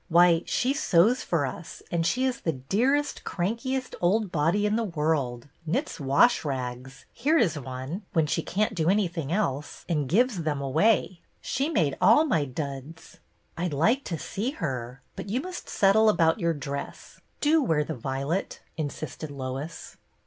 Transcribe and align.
Why, 0.09 0.41
she 0.47 0.73
sews 0.73 1.21
for 1.21 1.45
us, 1.45 1.83
and 1.91 2.07
she 2.07 2.25
is 2.25 2.41
the 2.41 2.53
dearest, 2.53 3.23
crankiest 3.23 3.93
old 4.01 4.31
body 4.31 4.65
in 4.65 4.75
the 4.75 4.83
world,— 4.83 5.47
knits 5.67 5.99
wash 5.99 6.43
rags— 6.43 7.05
here 7.13 7.37
is 7.37 7.53
one— 7.59 8.01
when 8.13 8.25
she 8.25 8.41
can't 8.41 8.73
do 8.73 8.89
anything 8.89 9.31
else, 9.31 9.85
and 9.87 10.09
gives 10.09 10.41
them 10.41 10.59
away. 10.59 11.21
She 11.39 11.69
made 11.69 11.97
all 12.01 12.25
my 12.25 12.45
duds."" 12.45 13.19
I'd 13.59 13.73
like 13.73 14.03
to 14.05 14.17
see 14.17 14.49
her, 14.49 15.03
but 15.15 15.29
you 15.29 15.39
must 15.39 15.69
settle 15.69 16.09
about 16.09 16.39
your 16.39 16.55
dress. 16.55 17.21
Do 17.39 17.61
wear 17.61 17.83
the 17.83 17.93
violet," 17.93 18.59
insisted 18.77 19.29
Lois. 19.29 19.97